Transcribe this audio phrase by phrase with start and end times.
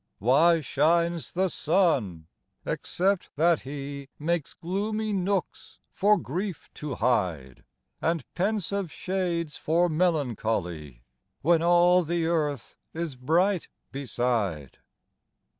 [0.17, 2.25] Why shines the Sun,
[2.65, 7.63] except that he Makes gloomy nooks for Grief to hide,
[8.01, 11.03] And pensive shades for Melancholy,
[11.43, 14.79] When all the earth is bright beside?